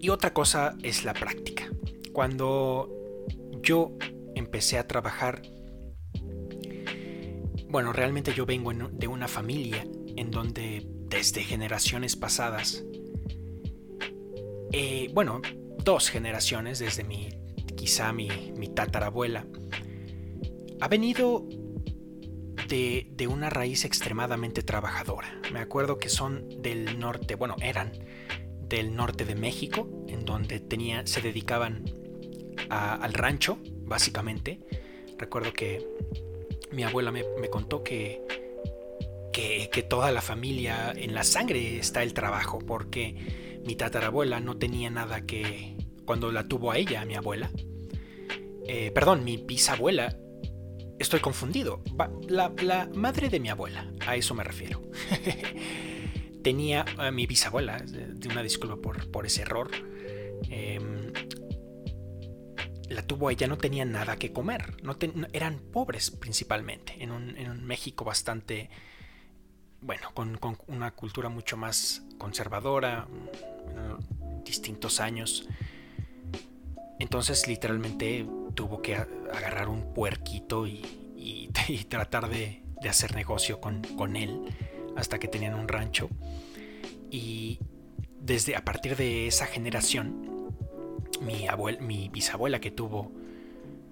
Y 0.00 0.08
otra 0.08 0.34
cosa 0.34 0.76
es 0.82 1.04
la 1.04 1.14
práctica. 1.14 1.70
Cuando 2.12 2.92
yo 3.62 3.92
empecé 4.34 4.76
a 4.76 4.88
trabajar, 4.88 5.42
bueno, 7.68 7.92
realmente 7.92 8.32
yo 8.34 8.46
vengo 8.46 8.72
de 8.72 9.06
una 9.06 9.28
familia 9.28 9.86
en 10.16 10.30
donde 10.30 10.86
desde 11.08 11.42
generaciones 11.42 12.16
pasadas, 12.16 12.84
eh, 14.72 15.10
bueno, 15.12 15.40
dos 15.84 16.10
generaciones, 16.10 16.78
desde 16.78 17.04
mi, 17.04 17.28
quizá 17.76 18.12
mi, 18.12 18.28
mi 18.56 18.68
tatarabuela, 18.68 19.46
ha 20.80 20.88
venido 20.88 21.46
de, 22.68 23.08
de, 23.12 23.26
una 23.26 23.50
raíz 23.50 23.84
extremadamente 23.84 24.62
trabajadora. 24.62 25.40
Me 25.52 25.60
acuerdo 25.60 25.98
que 25.98 26.08
son 26.08 26.48
del 26.62 26.98
norte, 26.98 27.34
bueno, 27.34 27.56
eran 27.60 27.92
del 28.68 28.94
norte 28.94 29.24
de 29.24 29.34
México, 29.34 29.88
en 30.08 30.24
donde 30.24 30.60
tenía, 30.60 31.06
se 31.06 31.22
dedicaban 31.22 31.84
al 32.68 33.14
rancho, 33.14 33.58
básicamente. 33.84 34.60
Recuerdo 35.16 35.52
que 35.52 35.86
mi 36.72 36.82
abuela 36.82 37.10
me, 37.10 37.24
contó 37.50 37.82
que, 37.82 38.22
que, 39.32 39.68
que, 39.70 39.82
toda 39.82 40.12
la 40.12 40.20
familia, 40.20 40.92
en 40.96 41.14
la 41.14 41.24
sangre 41.24 41.78
está 41.78 42.02
el 42.02 42.14
trabajo, 42.14 42.58
porque 42.58 43.60
mi 43.64 43.76
tatarabuela 43.76 44.40
no 44.40 44.56
tenía 44.56 44.90
nada 44.90 45.26
que... 45.26 45.76
Cuando 46.04 46.32
la 46.32 46.48
tuvo 46.48 46.70
a 46.70 46.78
ella, 46.78 47.04
mi 47.04 47.16
abuela. 47.16 47.50
Eh, 48.66 48.90
perdón, 48.92 49.24
mi 49.24 49.36
bisabuela. 49.36 50.16
Estoy 50.98 51.20
confundido. 51.20 51.82
La, 52.28 52.88
madre 52.94 53.28
de 53.28 53.40
mi 53.40 53.50
abuela, 53.50 53.90
a 54.06 54.16
eso 54.16 54.34
me 54.34 54.42
refiero. 54.42 54.82
tenía 56.42 56.84
a 56.96 57.10
mi 57.10 57.26
bisabuela, 57.26 57.84
una 58.30 58.42
disculpa 58.42 58.76
por, 58.76 59.10
por 59.10 59.26
ese 59.26 59.42
error. 59.42 59.70
Em, 60.48 60.97
la 62.88 63.02
tuvo 63.02 63.30
ella, 63.30 63.46
no 63.46 63.58
tenía 63.58 63.84
nada 63.84 64.16
que 64.16 64.32
comer. 64.32 64.82
No 64.82 64.96
eran 65.32 65.58
pobres 65.58 66.10
principalmente, 66.10 67.02
en 67.02 67.10
un, 67.10 67.64
México 67.64 68.04
bastante 68.04 68.70
bueno, 69.80 70.12
con, 70.14 70.38
una 70.66 70.90
cultura 70.92 71.28
mucho 71.28 71.56
más 71.56 72.02
conservadora, 72.18 73.06
distintos 74.44 75.00
años. 75.00 75.48
Entonces 76.98 77.46
literalmente 77.46 78.26
tuvo 78.54 78.82
que 78.82 78.96
agarrar 78.96 79.68
un 79.68 79.94
puerquito 79.94 80.66
y, 80.66 81.50
tratar 81.88 82.28
de, 82.28 82.62
hacer 82.88 83.14
negocio 83.14 83.60
con, 83.60 84.16
él 84.16 84.54
hasta 84.96 85.18
que 85.18 85.28
tenían 85.28 85.54
un 85.54 85.68
rancho. 85.68 86.08
Y 87.10 87.60
desde 88.20 88.56
a 88.56 88.64
partir 88.64 88.96
de 88.96 89.26
esa 89.26 89.46
generación, 89.46 90.37
mi, 91.20 91.46
mi 91.80 92.08
bisabuela 92.08 92.60
que 92.60 92.70
tuvo 92.70 93.12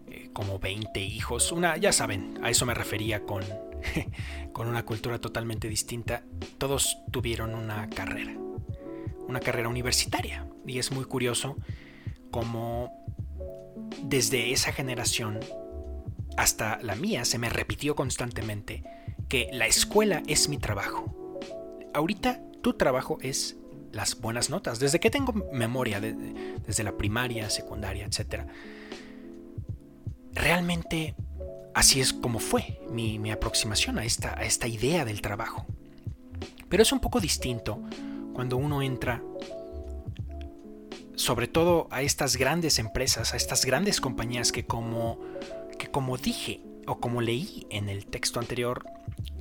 eh, 0.08 0.30
como 0.32 0.58
20 0.58 1.00
hijos, 1.00 1.52
una, 1.52 1.76
ya 1.76 1.92
saben, 1.92 2.38
a 2.42 2.50
eso 2.50 2.66
me 2.66 2.74
refería 2.74 3.24
con 3.24 3.42
con 4.52 4.68
una 4.68 4.84
cultura 4.84 5.18
totalmente 5.18 5.68
distinta, 5.68 6.22
todos 6.58 6.98
tuvieron 7.10 7.54
una 7.54 7.88
carrera, 7.90 8.34
una 9.28 9.40
carrera 9.40 9.68
universitaria. 9.68 10.46
Y 10.66 10.78
es 10.78 10.92
muy 10.92 11.04
curioso 11.04 11.56
cómo 12.30 12.92
desde 14.02 14.52
esa 14.52 14.72
generación 14.72 15.40
hasta 16.36 16.78
la 16.82 16.96
mía 16.96 17.24
se 17.24 17.38
me 17.38 17.48
repitió 17.48 17.94
constantemente 17.94 18.82
que 19.28 19.48
la 19.52 19.66
escuela 19.66 20.22
es 20.26 20.48
mi 20.48 20.58
trabajo. 20.58 21.14
Ahorita 21.94 22.40
tu 22.62 22.74
trabajo 22.74 23.18
es 23.22 23.56
las 23.96 24.20
buenas 24.20 24.50
notas. 24.50 24.78
Desde 24.78 25.00
que 25.00 25.10
tengo 25.10 25.32
memoria, 25.52 26.00
desde 26.00 26.84
la 26.84 26.96
primaria, 26.96 27.50
secundaria, 27.50 28.06
etc. 28.06 28.44
Realmente 30.32 31.16
así 31.74 32.00
es 32.00 32.12
como 32.12 32.38
fue 32.38 32.80
mi, 32.90 33.30
aproximación 33.30 33.98
a 33.98 34.04
esta, 34.04 34.38
a 34.38 34.44
esta 34.44 34.68
idea 34.68 35.04
del 35.04 35.20
trabajo. 35.20 35.66
Pero 36.68 36.82
es 36.82 36.92
un 36.92 37.00
poco 37.00 37.20
distinto 37.20 37.82
cuando 38.32 38.56
uno 38.56 38.82
entra 38.82 39.22
sobre 41.14 41.48
todo 41.48 41.88
a 41.90 42.02
estas 42.02 42.36
grandes 42.36 42.78
empresas, 42.78 43.32
a 43.32 43.36
estas 43.36 43.64
grandes 43.64 44.00
compañías 44.00 44.52
que 44.52 44.66
como, 44.66 45.18
que 45.78 45.88
como 45.90 46.18
dije 46.18 46.60
o 46.86 47.00
como 47.00 47.22
leí 47.22 47.66
en 47.70 47.88
el 47.88 48.06
texto 48.06 48.38
anterior, 48.38 48.84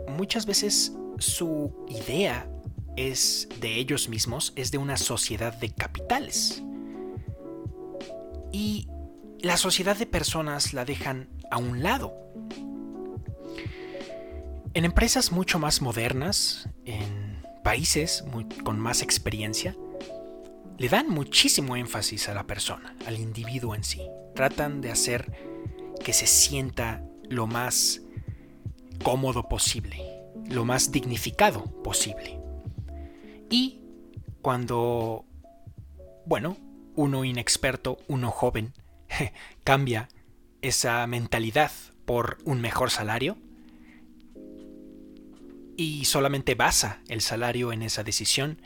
muchas 0.08 0.46
veces 0.46 0.94
su 1.20 1.74
idea 1.90 2.50
es 2.96 3.48
de 3.60 3.76
ellos 3.76 4.10
mismos, 4.10 4.54
es 4.56 4.72
de 4.72 4.78
una 4.78 4.98
sociedad 4.98 5.54
de 5.54 5.70
capitales. 5.70 6.64
Y 8.52 8.88
la 9.40 9.58
sociedad 9.58 9.98
de 9.98 10.06
personas 10.06 10.74
la 10.74 10.86
dejan 10.86 11.30
a 11.52 11.58
un 11.58 11.84
lado. 11.84 12.14
En 14.74 14.86
empresas 14.86 15.32
mucho 15.32 15.60
más 15.60 15.82
modernas, 15.82 16.70
en 16.86 17.44
países 17.64 18.24
con 18.64 18.80
más 18.80 19.02
experiencia, 19.02 19.76
le 20.78 20.90
dan 20.90 21.10
muchísimo 21.10 21.76
énfasis 21.76 22.28
a 22.28 22.34
la 22.34 22.46
persona, 22.46 22.96
al 23.06 23.18
individuo 23.18 23.76
en 23.76 23.84
sí. 23.84 24.02
Tratan 24.36 24.82
de 24.82 24.92
hacer 24.92 25.32
que 26.04 26.12
se 26.12 26.28
sienta 26.28 27.04
lo 27.30 27.48
más 27.48 28.02
cómodo 29.04 29.48
posible, 29.48 29.98
lo 30.50 30.66
más 30.66 30.92
dignificado 30.92 31.64
posible. 31.82 32.45
Y 33.50 33.80
cuando, 34.42 35.26
bueno, 36.26 36.58
uno 36.96 37.26
inexperto, 37.26 37.98
uno 38.08 38.32
joven, 38.32 38.74
cambia 39.64 40.08
esa 40.62 41.06
mentalidad 41.08 41.72
por 42.06 42.38
un 42.46 42.62
mejor 42.62 42.92
salario 42.92 43.38
y 45.78 46.06
solamente 46.06 46.56
basa 46.56 47.02
el 47.08 47.22
salario 47.22 47.74
en 47.74 47.82
esa 47.82 48.04
decisión, 48.04 48.62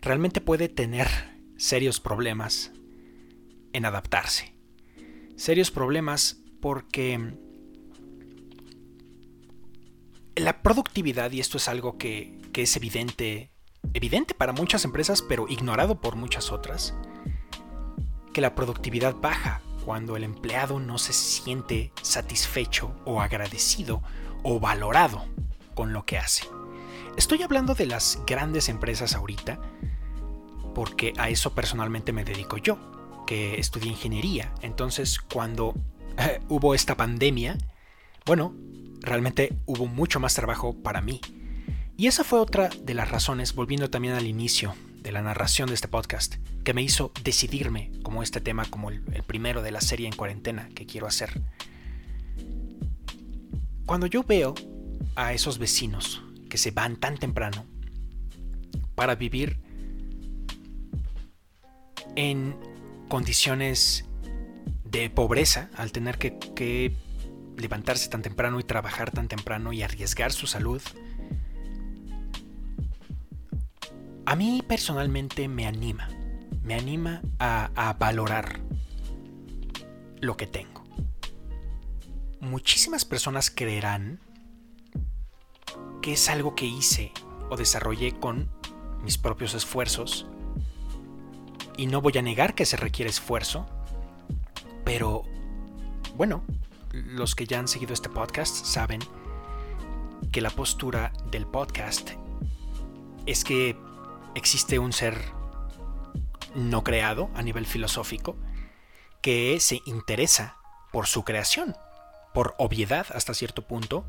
realmente 0.00 0.40
puede 0.40 0.68
tener 0.68 1.08
serios 1.56 2.00
problemas 2.00 2.72
en 3.72 3.84
adaptarse. 3.84 4.54
Serios 5.36 5.70
problemas 5.70 6.40
porque 6.60 7.34
la 10.36 10.62
productividad, 10.62 11.30
y 11.32 11.40
esto 11.40 11.58
es 11.58 11.68
algo 11.68 11.98
que, 11.98 12.38
que 12.52 12.62
es 12.62 12.76
evidente, 12.76 13.50
evidente 13.94 14.34
para 14.34 14.52
muchas 14.52 14.84
empresas, 14.84 15.22
pero 15.22 15.46
ignorado 15.48 16.00
por 16.00 16.16
muchas 16.16 16.52
otras, 16.52 16.94
que 18.32 18.40
la 18.40 18.54
productividad 18.54 19.14
baja 19.14 19.60
cuando 19.84 20.16
el 20.16 20.24
empleado 20.24 20.80
no 20.80 20.98
se 20.98 21.12
siente 21.12 21.92
satisfecho 22.02 22.94
o 23.04 23.20
agradecido 23.20 24.02
o 24.42 24.60
valorado 24.60 25.24
con 25.74 25.92
lo 25.92 26.04
que 26.04 26.18
hace. 26.18 26.46
Estoy 27.16 27.42
hablando 27.42 27.74
de 27.74 27.86
las 27.86 28.20
grandes 28.26 28.68
empresas 28.68 29.14
ahorita 29.14 29.58
porque 30.74 31.12
a 31.16 31.28
eso 31.28 31.54
personalmente 31.54 32.12
me 32.12 32.24
dedico 32.24 32.58
yo, 32.58 32.78
que 33.26 33.58
estudié 33.58 33.90
ingeniería. 33.90 34.52
Entonces 34.62 35.18
cuando 35.18 35.74
eh, 36.16 36.40
hubo 36.48 36.74
esta 36.74 36.96
pandemia, 36.96 37.58
bueno, 38.24 38.54
realmente 39.00 39.56
hubo 39.66 39.86
mucho 39.86 40.20
más 40.20 40.34
trabajo 40.34 40.74
para 40.74 41.00
mí. 41.00 41.20
Y 42.00 42.06
esa 42.06 42.22
fue 42.22 42.38
otra 42.38 42.70
de 42.80 42.94
las 42.94 43.10
razones, 43.10 43.56
volviendo 43.56 43.90
también 43.90 44.14
al 44.14 44.28
inicio 44.28 44.72
de 45.02 45.10
la 45.10 45.20
narración 45.20 45.66
de 45.66 45.74
este 45.74 45.88
podcast, 45.88 46.36
que 46.62 46.72
me 46.72 46.80
hizo 46.80 47.10
decidirme 47.24 47.90
como 48.04 48.22
este 48.22 48.40
tema, 48.40 48.64
como 48.66 48.90
el, 48.90 49.02
primero 49.26 49.62
de 49.62 49.72
la 49.72 49.80
serie 49.80 50.06
en 50.06 50.14
cuarentena 50.14 50.68
que 50.76 50.86
quiero 50.86 51.08
hacer. 51.08 51.42
Cuando 53.84 54.06
yo 54.06 54.22
veo 54.22 54.54
a 55.16 55.32
esos 55.32 55.58
vecinos 55.58 56.22
que 56.48 56.56
se 56.56 56.70
van 56.70 56.94
tan 56.94 57.18
temprano 57.18 57.66
para 58.94 59.16
vivir 59.16 59.58
en 62.14 62.54
condiciones 63.08 64.04
de 64.84 65.10
pobreza, 65.10 65.68
al 65.74 65.90
tener 65.90 66.16
que, 66.16 66.94
levantarse 67.56 68.08
tan 68.08 68.22
temprano 68.22 68.60
y 68.60 68.62
trabajar 68.62 69.10
tan 69.10 69.26
temprano 69.26 69.72
y 69.72 69.82
arriesgar 69.82 70.30
su 70.30 70.46
salud, 70.46 70.80
a 74.28 74.36
mí 74.36 74.62
personalmente 74.68 75.48
me 75.48 75.66
anima, 75.66 76.06
me 76.62 76.74
anima 76.74 77.22
a, 77.38 77.96
valorar 77.98 78.60
lo 80.20 80.36
que 80.36 80.46
tengo. 80.46 80.84
Muchísimas 82.38 83.06
personas 83.06 83.50
creerán 83.50 84.20
que 86.02 86.12
es 86.12 86.28
algo 86.28 86.54
que 86.54 86.66
hice 86.66 87.10
o 87.48 87.56
desarrollé 87.56 88.20
con 88.20 88.50
mis 89.02 89.16
propios 89.16 89.54
esfuerzos. 89.54 90.26
Y 91.78 91.86
no 91.86 92.02
voy 92.02 92.18
a 92.18 92.22
negar 92.22 92.54
que 92.54 92.66
se 92.66 92.76
requiere 92.76 93.08
esfuerzo, 93.10 93.64
pero 94.84 95.22
bueno, 96.16 96.44
los 96.92 97.34
que 97.34 97.46
ya 97.46 97.60
han 97.60 97.68
seguido 97.68 97.94
este 97.94 98.10
podcast 98.10 98.66
saben 98.66 99.00
que 100.30 100.42
la 100.42 100.50
postura 100.50 101.14
del 101.30 101.46
podcast 101.46 102.10
es 103.24 103.42
que 103.42 103.87
existe 104.34 104.78
un 104.78 104.92
ser 104.92 105.18
no 106.54 106.82
creado 106.84 107.30
a 107.34 107.42
nivel 107.42 107.66
filosófico 107.66 108.36
que 109.22 109.58
se 109.60 109.82
interesa 109.86 110.56
por 110.92 111.06
su 111.06 111.24
creación, 111.24 111.76
por 112.34 112.54
obviedad 112.58 113.06
hasta 113.14 113.34
cierto 113.34 113.66
punto. 113.66 114.06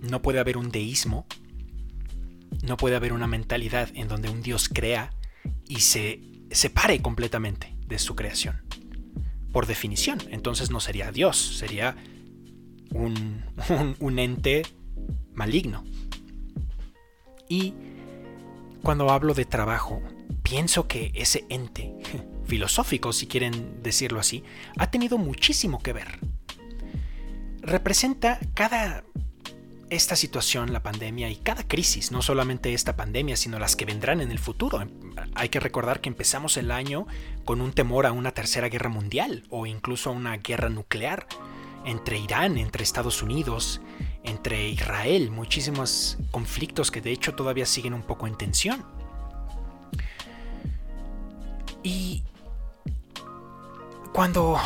No 0.00 0.22
puede 0.22 0.40
haber 0.40 0.56
un 0.56 0.70
deísmo, 0.70 1.26
no 2.62 2.76
puede 2.76 2.96
haber 2.96 3.12
una 3.12 3.26
mentalidad 3.26 3.90
en 3.94 4.08
donde 4.08 4.28
un 4.28 4.42
Dios 4.42 4.68
crea 4.68 5.10
y 5.66 5.80
se 5.80 6.20
separe 6.50 7.00
completamente 7.00 7.76
de 7.86 7.98
su 7.98 8.16
creación. 8.16 8.62
Por 9.52 9.66
definición, 9.66 10.20
entonces 10.30 10.70
no 10.70 10.80
sería 10.80 11.12
Dios, 11.12 11.36
sería 11.58 11.96
un, 12.92 13.44
un, 13.98 14.18
ente 14.18 14.62
maligno. 15.32 15.84
Y 17.48 17.74
cuando 18.82 19.10
hablo 19.10 19.34
de 19.34 19.44
trabajo, 19.44 20.02
pienso 20.42 20.88
que 20.88 21.12
ese 21.14 21.44
ente, 21.48 21.94
filosófico 22.44 23.12
si 23.12 23.26
quieren 23.26 23.82
decirlo 23.82 24.20
así, 24.20 24.44
ha 24.78 24.90
tenido 24.90 25.18
muchísimo 25.18 25.80
que 25.80 25.92
ver. 25.92 26.18
Representa 27.62 28.38
cada 28.54 29.04
esta 29.90 30.14
situación, 30.14 30.72
la 30.72 30.82
pandemia 30.82 31.28
y 31.30 31.36
cada 31.36 31.66
crisis, 31.66 32.12
no 32.12 32.22
solamente 32.22 32.72
esta 32.72 32.96
pandemia, 32.96 33.36
sino 33.36 33.58
las 33.58 33.74
que 33.74 33.84
vendrán 33.84 34.20
en 34.20 34.30
el 34.30 34.38
futuro. 34.38 34.86
Hay 35.34 35.48
que 35.48 35.58
recordar 35.58 36.00
que 36.00 36.08
empezamos 36.08 36.56
el 36.56 36.70
año 36.70 37.06
con 37.44 37.60
un 37.60 37.72
temor 37.72 38.06
a 38.06 38.12
una 38.12 38.30
tercera 38.30 38.68
guerra 38.68 38.88
mundial 38.88 39.44
o 39.50 39.66
incluso 39.66 40.10
a 40.10 40.12
una 40.12 40.36
guerra 40.36 40.68
nuclear 40.68 41.26
entre 41.84 42.18
Irán, 42.18 42.56
entre 42.56 42.84
Estados 42.84 43.22
Unidos, 43.22 43.80
entre 44.24 44.68
Israel, 44.68 45.30
muchísimos 45.30 46.18
conflictos 46.30 46.90
que 46.90 47.00
de 47.00 47.12
hecho 47.12 47.34
todavía 47.34 47.66
siguen 47.66 47.94
un 47.94 48.02
poco 48.02 48.26
en 48.26 48.36
tensión. 48.36 48.84
Y 51.82 52.22
cuando 54.12 54.60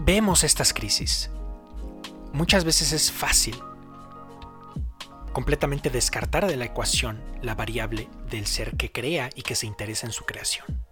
vemos 0.00 0.44
estas 0.44 0.72
crisis, 0.72 1.30
muchas 2.32 2.64
veces 2.64 2.92
es 2.92 3.12
fácil 3.12 3.56
completamente 5.32 5.90
descartar 5.90 6.46
de 6.46 6.56
la 6.56 6.66
ecuación 6.66 7.20
la 7.42 7.54
variable 7.54 8.08
del 8.30 8.46
ser 8.46 8.76
que 8.76 8.92
crea 8.92 9.30
y 9.34 9.42
que 9.42 9.56
se 9.56 9.66
interesa 9.66 10.06
en 10.06 10.12
su 10.12 10.24
creación. 10.24 10.84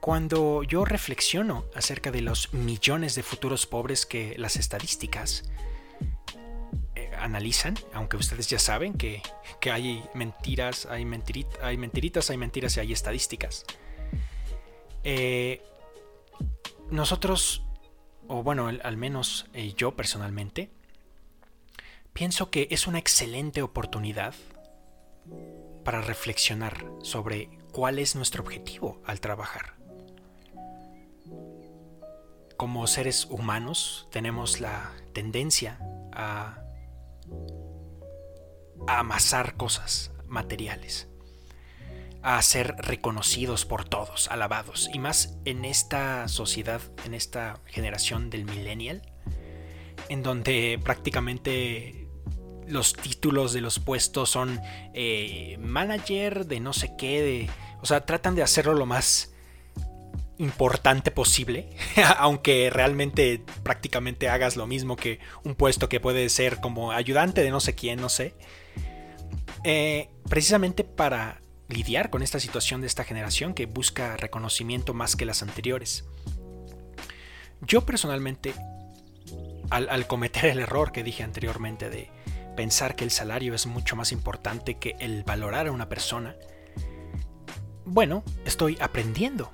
Cuando 0.00 0.62
yo 0.62 0.84
reflexiono 0.84 1.66
acerca 1.74 2.10
de 2.10 2.22
los 2.22 2.54
millones 2.54 3.14
de 3.14 3.22
futuros 3.22 3.66
pobres 3.66 4.06
que 4.06 4.34
las 4.38 4.56
estadísticas 4.56 5.44
analizan, 7.20 7.74
aunque 7.92 8.16
ustedes 8.16 8.48
ya 8.48 8.58
saben 8.58 8.94
que, 8.94 9.22
hay 9.70 10.04
mentiras, 10.14 10.86
hay, 10.86 11.02
hay 11.62 11.76
mentiritas, 11.76 12.30
hay 12.30 12.36
mentiras 12.36 12.76
y 12.76 12.80
hay 12.80 12.92
estadísticas. 12.92 13.64
Eh, 15.04 15.62
nosotros, 16.90 17.62
o 18.26 18.42
bueno, 18.42 18.68
al 18.68 18.96
menos 18.96 19.46
eh, 19.54 19.74
yo 19.76 19.96
personalmente, 19.96 20.70
pienso 22.12 22.50
que 22.50 22.68
es 22.70 22.86
una 22.86 22.98
excelente 22.98 23.62
oportunidad 23.62 24.34
para 25.84 26.00
reflexionar 26.00 26.84
sobre 27.02 27.50
cuál 27.72 27.98
es 27.98 28.16
nuestro 28.16 28.42
objetivo 28.42 29.00
al 29.06 29.20
trabajar 29.20 29.78
como 32.58 32.88
seres 32.88 33.26
humanos 33.30 34.08
tenemos 34.10 34.60
la 34.60 34.90
tendencia 35.14 35.78
a, 36.12 36.58
amasar 38.86 39.56
cosas 39.56 40.12
materiales, 40.26 41.08
a 42.22 42.40
ser 42.42 42.74
reconocidos 42.78 43.64
por 43.64 43.84
todos, 43.84 44.28
alabados, 44.30 44.90
y 44.92 44.98
más 44.98 45.38
en 45.44 45.64
esta 45.64 46.28
sociedad, 46.28 46.80
en 47.04 47.14
esta 47.14 47.60
generación 47.66 48.30
del 48.30 48.44
millennial, 48.44 49.02
en 50.08 50.22
donde 50.22 50.80
prácticamente 50.82 52.08
los 52.66 52.92
títulos 52.92 53.52
de 53.52 53.60
los 53.60 53.78
puestos 53.78 54.30
son 54.30 54.60
eh, 54.94 55.56
manager 55.60 56.46
de 56.46 56.60
no 56.60 56.72
sé 56.72 56.94
qué, 56.96 57.22
de, 57.22 57.50
o 57.80 57.86
sea, 57.86 58.04
tratan 58.04 58.34
de 58.34 58.42
hacerlo 58.42 58.74
lo 58.74 58.86
más 58.86 59.34
importante 60.38 61.10
posible, 61.10 61.68
aunque 62.18 62.70
realmente 62.70 63.42
prácticamente 63.62 64.28
hagas 64.28 64.56
lo 64.56 64.66
mismo 64.66 64.96
que 64.96 65.18
un 65.44 65.54
puesto 65.54 65.88
que 65.88 66.00
puede 66.00 66.28
ser 66.28 66.60
como 66.60 66.92
ayudante 66.92 67.42
de 67.42 67.50
no 67.50 67.60
sé 67.60 67.74
quién, 67.74 68.00
no 68.00 68.08
sé. 68.08 68.34
Eh, 69.64 70.08
precisamente 70.28 70.84
para 70.84 71.42
lidiar 71.68 72.10
con 72.10 72.22
esta 72.22 72.40
situación 72.40 72.80
de 72.80 72.86
esta 72.86 73.04
generación 73.04 73.52
que 73.52 73.66
busca 73.66 74.16
reconocimiento 74.16 74.94
más 74.94 75.16
que 75.16 75.26
las 75.26 75.42
anteriores. 75.42 76.04
Yo 77.60 77.84
personalmente, 77.84 78.54
al, 79.70 79.88
al 79.90 80.06
cometer 80.06 80.46
el 80.46 80.60
error 80.60 80.92
que 80.92 81.02
dije 81.02 81.24
anteriormente 81.24 81.90
de 81.90 82.10
pensar 82.56 82.96
que 82.96 83.04
el 83.04 83.10
salario 83.10 83.54
es 83.54 83.66
mucho 83.66 83.96
más 83.96 84.12
importante 84.12 84.78
que 84.78 84.96
el 85.00 85.24
valorar 85.24 85.66
a 85.66 85.72
una 85.72 85.88
persona, 85.88 86.36
bueno, 87.84 88.22
estoy 88.44 88.78
aprendiendo 88.80 89.50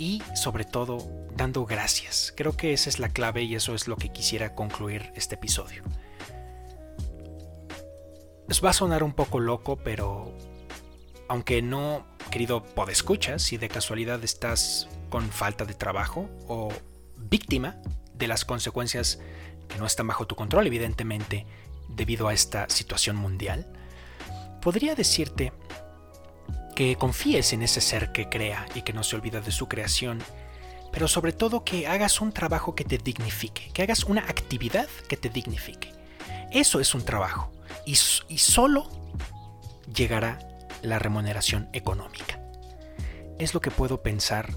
y 0.00 0.22
sobre 0.34 0.64
todo 0.64 1.06
dando 1.36 1.66
gracias. 1.66 2.32
Creo 2.34 2.56
que 2.56 2.72
esa 2.72 2.88
es 2.88 2.98
la 2.98 3.10
clave 3.10 3.42
y 3.42 3.54
eso 3.54 3.74
es 3.74 3.86
lo 3.86 3.96
que 3.96 4.08
quisiera 4.08 4.54
concluir 4.54 5.12
este 5.14 5.34
episodio. 5.34 5.84
Les 8.48 8.64
va 8.64 8.70
a 8.70 8.72
sonar 8.72 9.04
un 9.04 9.12
poco 9.12 9.38
loco, 9.38 9.76
pero 9.76 10.34
aunque 11.28 11.60
no, 11.60 12.06
querido 12.30 12.64
podescucha, 12.64 13.38
si 13.38 13.58
de 13.58 13.68
casualidad 13.68 14.24
estás 14.24 14.88
con 15.10 15.28
falta 15.28 15.66
de 15.66 15.74
trabajo 15.74 16.30
o 16.48 16.70
víctima 17.18 17.76
de 18.14 18.26
las 18.26 18.46
consecuencias 18.46 19.20
que 19.68 19.76
no 19.76 19.84
están 19.84 20.06
bajo 20.06 20.26
tu 20.26 20.34
control, 20.34 20.66
evidentemente, 20.66 21.46
debido 21.90 22.26
a 22.26 22.32
esta 22.32 22.70
situación 22.70 23.16
mundial, 23.16 23.70
podría 24.62 24.94
decirte 24.94 25.52
que 26.74 26.96
confíes 26.96 27.52
en 27.52 27.62
ese 27.62 27.80
ser 27.80 28.12
que 28.12 28.28
crea 28.28 28.66
y 28.74 28.82
que 28.82 28.92
no 28.92 29.02
se 29.02 29.16
olvida 29.16 29.40
de 29.40 29.52
su 29.52 29.68
creación, 29.68 30.22
pero 30.92 31.08
sobre 31.08 31.32
todo 31.32 31.64
que 31.64 31.86
hagas 31.86 32.20
un 32.20 32.32
trabajo 32.32 32.74
que 32.74 32.84
te 32.84 32.98
dignifique, 32.98 33.70
que 33.72 33.82
hagas 33.82 34.04
una 34.04 34.22
actividad 34.22 34.88
que 35.08 35.16
te 35.16 35.28
dignifique. 35.28 35.92
Eso 36.50 36.80
es 36.80 36.94
un 36.94 37.04
trabajo 37.04 37.52
y, 37.86 37.92
y 37.92 38.38
solo 38.38 38.88
llegará 39.94 40.38
la 40.82 40.98
remuneración 40.98 41.68
económica. 41.72 42.40
Es 43.38 43.54
lo 43.54 43.60
que 43.60 43.70
puedo 43.70 44.02
pensar 44.02 44.50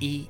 y 0.00 0.28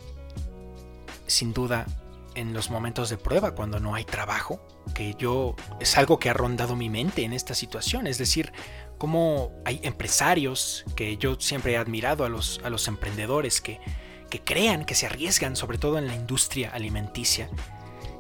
sin 1.27 1.53
duda 1.53 1.87
en 2.35 2.53
los 2.53 2.71
momentos 2.71 3.11
de 3.11 3.19
prueba, 3.19 3.55
cuando 3.55 3.81
no 3.81 3.95
hay 3.95 4.05
trabajo, 4.05 4.61
que 4.95 5.15
yo 5.19 5.57
es 5.81 5.99
algo 5.99 6.19
que 6.19 6.31
ha 6.31 6.35
rondado 6.35 6.77
mi 6.77 6.89
mente 6.89 7.25
en 7.25 7.33
esta 7.33 7.55
situación, 7.55 8.07
es 8.07 8.17
decir, 8.17 8.53
cómo 8.99 9.53
hay 9.65 9.81
empresarios 9.83 10.85
que 10.97 11.17
yo 11.17 11.41
siempre 11.41 11.73
he 11.73 11.77
admirado 11.77 12.25
a 12.25 12.29
los, 12.29 12.61
a 12.65 12.71
los 12.71 12.89
emprendedores 12.89 13.61
que, 13.61 13.81
que 14.29 14.43
crean, 14.43 14.85
que 14.85 14.95
se 14.95 15.07
arriesgan, 15.07 15.57
sobre 15.57 15.79
todo 15.79 15.99
en 15.99 16.07
la 16.07 16.15
industria 16.15 16.71
alimenticia, 16.71 17.49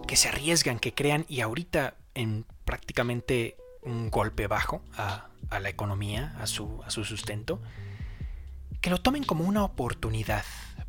que 0.06 0.16
se 0.16 0.28
arriesgan, 0.28 0.78
que 0.78 0.94
crean 0.94 1.26
y 1.28 1.40
ahorita 1.40 1.96
en 2.14 2.46
prácticamente 2.64 3.56
un 3.82 4.10
golpe 4.10 4.46
bajo 4.46 4.82
a, 4.96 5.28
a 5.50 5.60
la 5.60 5.68
economía, 5.68 6.34
a 6.40 6.46
su, 6.46 6.82
a 6.84 6.90
su 6.90 7.04
sustento, 7.04 7.60
que 8.80 8.90
lo 8.90 8.98
tomen 8.98 9.24
como 9.24 9.44
una 9.44 9.64
oportunidad 9.64 10.44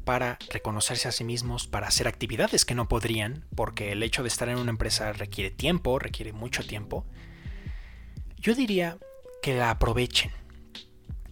para 0.05 0.37
reconocerse 0.51 1.07
a 1.07 1.11
sí 1.11 1.23
mismos, 1.23 1.67
para 1.67 1.87
hacer 1.87 2.07
actividades 2.07 2.65
que 2.65 2.75
no 2.75 2.87
podrían, 2.87 3.45
porque 3.55 3.91
el 3.91 4.03
hecho 4.03 4.23
de 4.23 4.29
estar 4.29 4.49
en 4.49 4.57
una 4.57 4.71
empresa 4.71 5.11
requiere 5.13 5.51
tiempo, 5.51 5.99
requiere 5.99 6.33
mucho 6.33 6.65
tiempo, 6.65 7.05
yo 8.37 8.55
diría 8.55 8.97
que 9.49 9.55
la 9.55 9.71
aprovechen, 9.71 10.29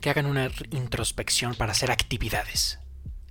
que 0.02 0.10
hagan 0.10 0.26
una 0.26 0.50
introspección 0.72 1.54
para 1.54 1.74
hacer 1.74 1.92
actividades. 1.92 2.80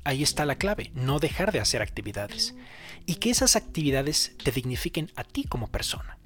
Ahí 0.05 0.22
está 0.22 0.46
la 0.46 0.59
clave, 0.59 0.92
no 0.94 1.18
dejar 1.18 1.51
de 1.51 1.59
hacer 1.59 1.83
actividades. 1.83 2.55
Y 3.05 3.16
que 3.16 3.31
esas 3.31 3.57
actividades 3.57 4.37
te 4.44 4.53
dignifiquen 4.53 5.11
a 5.16 5.25
ti 5.25 5.42
como 5.42 5.72
persona. 5.72 6.18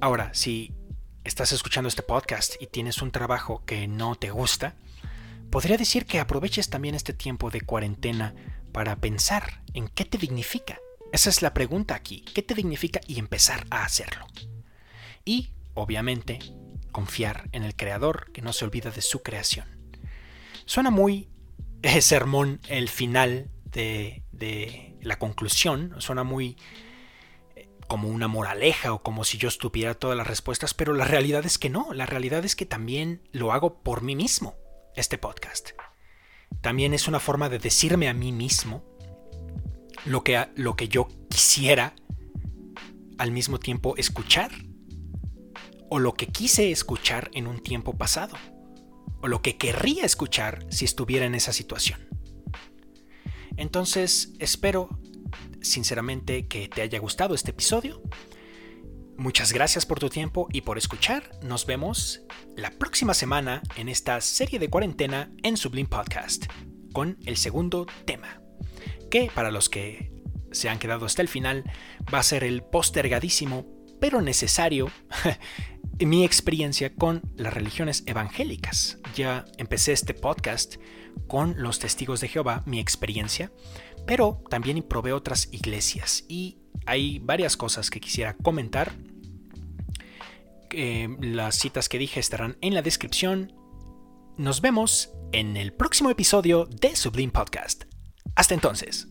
Ahora, 0.00 0.34
si 0.34 0.74
estás 1.22 1.52
escuchando 1.52 1.86
este 1.86 2.02
podcast 2.02 2.60
y 2.60 2.66
tienes 2.66 3.00
un 3.00 3.12
trabajo 3.12 3.64
que 3.64 3.86
no 3.86 4.16
te 4.16 4.32
gusta, 4.32 4.74
podría 5.52 5.76
decir 5.76 6.04
que 6.04 6.18
aproveches 6.18 6.68
también 6.68 6.96
este 6.96 7.12
tiempo 7.12 7.50
de 7.50 7.60
cuarentena 7.60 8.34
para 8.72 8.96
pensar 8.96 9.62
en 9.72 9.86
qué 9.86 10.04
te 10.04 10.18
dignifica. 10.18 10.80
Esa 11.12 11.30
es 11.30 11.42
la 11.42 11.54
pregunta 11.54 11.94
aquí, 11.94 12.24
¿qué 12.34 12.42
te 12.42 12.54
dignifica 12.54 13.00
y 13.06 13.20
empezar 13.20 13.68
a 13.70 13.84
hacerlo? 13.84 14.26
Y, 15.24 15.52
obviamente, 15.78 16.38
confiar 16.92 17.48
en 17.52 17.64
el 17.64 17.76
Creador 17.76 18.30
que 18.32 18.42
no 18.42 18.52
se 18.52 18.64
olvida 18.64 18.90
de 18.90 19.02
su 19.02 19.22
creación. 19.22 19.66
Suena 20.64 20.90
muy 20.90 21.28
eh, 21.82 22.00
sermón 22.00 22.60
el 22.68 22.88
final 22.88 23.50
de, 23.64 24.24
de 24.32 24.96
la 25.02 25.18
conclusión, 25.18 25.94
suena 25.98 26.24
muy 26.24 26.56
eh, 27.56 27.68
como 27.86 28.08
una 28.08 28.28
moraleja 28.28 28.92
o 28.92 29.02
como 29.02 29.24
si 29.24 29.38
yo 29.38 29.48
estuviera 29.48 29.94
todas 29.94 30.16
las 30.16 30.26
respuestas, 30.26 30.74
pero 30.74 30.92
la 30.92 31.04
realidad 31.04 31.44
es 31.46 31.58
que 31.58 31.70
no, 31.70 31.92
la 31.92 32.06
realidad 32.06 32.44
es 32.44 32.56
que 32.56 32.66
también 32.66 33.22
lo 33.32 33.52
hago 33.52 33.82
por 33.82 34.02
mí 34.02 34.16
mismo 34.16 34.56
este 34.96 35.18
podcast. 35.18 35.70
También 36.60 36.94
es 36.94 37.08
una 37.08 37.20
forma 37.20 37.48
de 37.48 37.58
decirme 37.58 38.08
a 38.08 38.14
mí 38.14 38.32
mismo 38.32 38.84
lo 40.04 40.24
que, 40.24 40.48
lo 40.56 40.76
que 40.76 40.88
yo 40.88 41.08
quisiera 41.28 41.94
al 43.18 43.32
mismo 43.32 43.58
tiempo 43.58 43.96
escuchar. 43.96 44.50
O 45.90 45.98
lo 45.98 46.14
que 46.14 46.26
quise 46.26 46.70
escuchar 46.70 47.30
en 47.32 47.46
un 47.46 47.60
tiempo 47.60 47.96
pasado. 47.96 48.36
O 49.20 49.28
lo 49.28 49.42
que 49.42 49.56
querría 49.56 50.04
escuchar 50.04 50.66
si 50.70 50.84
estuviera 50.84 51.26
en 51.26 51.34
esa 51.34 51.52
situación. 51.52 52.08
Entonces, 53.56 54.34
espero 54.38 54.88
sinceramente 55.60 56.46
que 56.46 56.68
te 56.68 56.82
haya 56.82 56.98
gustado 56.98 57.34
este 57.34 57.50
episodio. 57.50 58.02
Muchas 59.16 59.52
gracias 59.52 59.84
por 59.84 59.98
tu 59.98 60.08
tiempo 60.08 60.46
y 60.52 60.60
por 60.60 60.78
escuchar. 60.78 61.30
Nos 61.42 61.66
vemos 61.66 62.20
la 62.56 62.70
próxima 62.70 63.14
semana 63.14 63.62
en 63.76 63.88
esta 63.88 64.20
serie 64.20 64.60
de 64.60 64.70
cuarentena 64.70 65.32
en 65.42 65.56
Sublime 65.56 65.88
Podcast 65.88 66.46
con 66.92 67.18
el 67.26 67.36
segundo 67.36 67.86
tema, 68.04 68.40
que 69.10 69.30
para 69.34 69.50
los 69.50 69.68
que 69.68 70.12
se 70.52 70.68
han 70.68 70.78
quedado 70.78 71.06
hasta 71.06 71.22
el 71.22 71.28
final 71.28 71.64
va 72.12 72.20
a 72.20 72.22
ser 72.22 72.44
el 72.44 72.62
postergadísimo 72.62 73.66
pero 74.00 74.20
necesario 74.20 74.90
mi 76.06 76.24
experiencia 76.24 76.94
con 76.94 77.22
las 77.36 77.52
religiones 77.52 78.04
evangélicas. 78.06 78.98
Ya 79.14 79.44
empecé 79.56 79.92
este 79.92 80.14
podcast 80.14 80.76
con 81.26 81.60
los 81.62 81.78
testigos 81.78 82.20
de 82.20 82.28
Jehová, 82.28 82.62
mi 82.66 82.78
experiencia, 82.78 83.52
pero 84.06 84.42
también 84.48 84.82
probé 84.82 85.12
otras 85.12 85.48
iglesias 85.52 86.24
y 86.28 86.58
hay 86.86 87.18
varias 87.18 87.56
cosas 87.56 87.90
que 87.90 88.00
quisiera 88.00 88.34
comentar. 88.34 88.92
Eh, 90.70 91.08
las 91.20 91.56
citas 91.56 91.88
que 91.88 91.98
dije 91.98 92.20
estarán 92.20 92.56
en 92.60 92.74
la 92.74 92.82
descripción. 92.82 93.52
Nos 94.36 94.60
vemos 94.60 95.10
en 95.32 95.56
el 95.56 95.72
próximo 95.72 96.10
episodio 96.10 96.66
de 96.66 96.94
Sublime 96.94 97.32
Podcast. 97.32 97.84
Hasta 98.36 98.54
entonces. 98.54 99.08